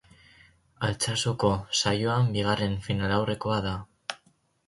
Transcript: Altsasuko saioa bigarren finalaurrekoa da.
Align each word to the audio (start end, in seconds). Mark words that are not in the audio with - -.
Altsasuko 0.87 1.51
saioa 1.81 2.15
bigarren 2.37 2.75
finalaurrekoa 2.87 3.59
da. 3.67 3.75